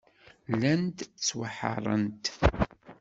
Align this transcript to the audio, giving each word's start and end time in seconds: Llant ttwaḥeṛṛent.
Llant 0.51 0.99
ttwaḥeṛṛent. 1.11 2.25